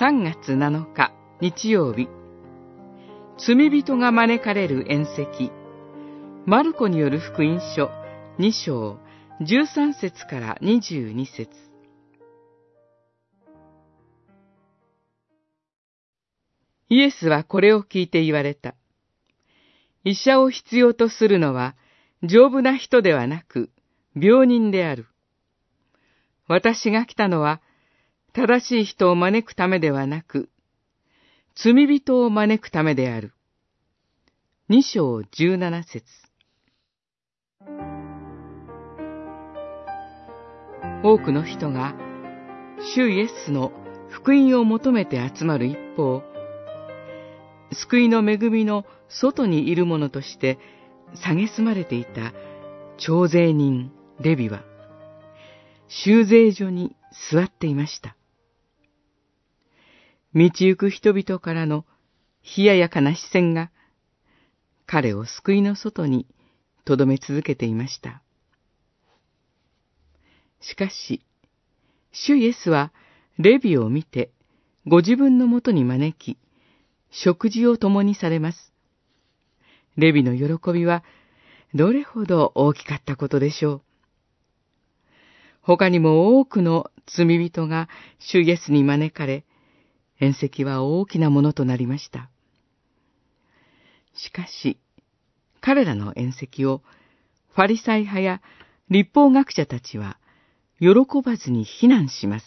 [0.00, 1.12] 3月7日
[1.42, 2.08] 日曜日
[3.36, 5.52] 罪人が招かれる宴席
[6.46, 7.90] マルコによる福音書
[8.38, 8.98] 2章
[9.42, 11.50] 13節から22節
[16.88, 18.74] イエスはこれを聞いて言われた。
[20.04, 21.76] 医者を必要とするのは
[22.22, 23.68] 丈夫な人ではなく
[24.16, 25.08] 病人である。
[26.48, 27.60] 私が来たのは
[28.32, 30.48] 正しい人を招くためではなく、
[31.56, 33.32] 罪人を招くためである。
[34.68, 36.04] 二章十七節
[41.02, 41.94] 多くの人が、
[42.94, 43.72] 主イエスの
[44.10, 46.22] 福音を求めて集まる一方、
[47.72, 50.58] 救いの恵みの外にいる者として
[51.14, 52.32] 蔑まれていた
[52.96, 54.62] 徴税人レビは、
[55.88, 56.94] 修税所に
[57.32, 58.16] 座っていました。
[60.34, 61.84] 道行く人々からの
[62.56, 63.70] 冷ややかな視線が、
[64.86, 66.26] 彼を救いの外に
[66.84, 68.22] 留め続けていました。
[70.60, 71.22] しかし、
[72.12, 72.92] 主イエスは
[73.38, 74.30] レビを見て、
[74.86, 76.38] ご自分のもとに招き、
[77.10, 78.72] 食事を共にされます。
[79.96, 81.02] レビの喜びは、
[81.74, 83.82] どれほど大きかったことでしょう。
[85.62, 89.44] 他にも多くの罪人が主イエスに招かれ、
[90.20, 92.30] 宴席は大きなものとなりました。
[94.14, 94.78] しかし、
[95.60, 96.82] 彼らの宴席を
[97.54, 98.42] ファリサイ派や
[98.88, 100.18] 立法学者たちは
[100.78, 100.88] 喜
[101.24, 102.46] ばずに非難します。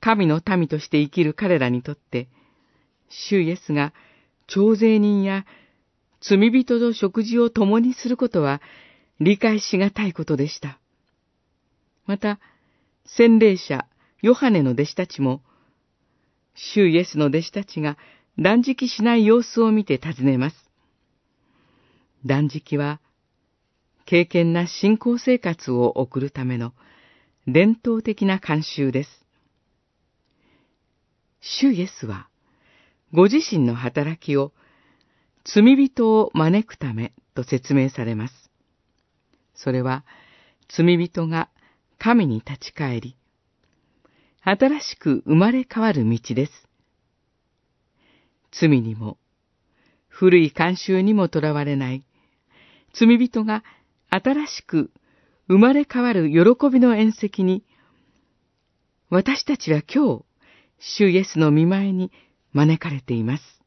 [0.00, 2.28] 神の民として生きる彼らにとって、
[3.08, 3.92] 主イエスが
[4.46, 5.46] 徴税人や
[6.20, 8.60] 罪人と食事を共にすることは
[9.20, 10.78] 理解しがたいことでした。
[12.06, 12.40] また、
[13.06, 13.86] 洗礼者
[14.20, 15.42] ヨハネの弟子たちも、
[16.54, 17.96] 主イエスの弟子たちが
[18.38, 20.56] 断食しない様子を見て尋ねます。
[22.24, 23.00] 断食は、
[24.04, 26.72] 敬虔な信仰生活を送るための
[27.46, 29.10] 伝統的な慣習です。
[31.40, 32.28] 主イエスは、
[33.12, 34.52] ご自身の働きを
[35.44, 38.50] 罪人を招くためと説明されます。
[39.54, 40.04] それは、
[40.68, 41.50] 罪人が
[41.98, 43.16] 神に立ち返り、
[44.44, 46.52] 新しく生まれ変わる道です。
[48.50, 49.16] 罪にも、
[50.08, 52.04] 古い慣習にもとらわれない、
[52.92, 53.62] 罪人が
[54.10, 54.90] 新しく
[55.46, 57.64] 生まれ変わる喜びの宴席に、
[59.10, 60.24] 私たちは今日、
[60.80, 62.10] 主イエスの見前に
[62.52, 63.61] 招かれています。